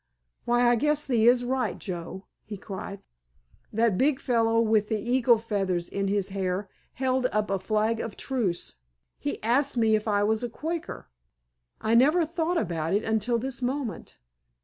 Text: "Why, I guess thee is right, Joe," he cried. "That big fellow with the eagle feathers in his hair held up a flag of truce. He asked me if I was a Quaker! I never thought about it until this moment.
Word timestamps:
"Why, 0.45 0.67
I 0.67 0.77
guess 0.77 1.05
thee 1.05 1.27
is 1.27 1.45
right, 1.45 1.77
Joe," 1.77 2.25
he 2.43 2.57
cried. 2.57 3.03
"That 3.71 3.99
big 3.99 4.19
fellow 4.19 4.59
with 4.59 4.87
the 4.87 4.97
eagle 4.99 5.37
feathers 5.37 5.87
in 5.87 6.07
his 6.07 6.29
hair 6.29 6.67
held 6.93 7.27
up 7.27 7.51
a 7.51 7.59
flag 7.59 7.99
of 7.99 8.17
truce. 8.17 8.73
He 9.19 9.39
asked 9.43 9.77
me 9.77 9.93
if 9.95 10.07
I 10.07 10.23
was 10.23 10.41
a 10.41 10.49
Quaker! 10.49 11.07
I 11.81 11.93
never 11.93 12.25
thought 12.25 12.57
about 12.57 12.95
it 12.95 13.03
until 13.03 13.37
this 13.37 13.61
moment. 13.61 14.17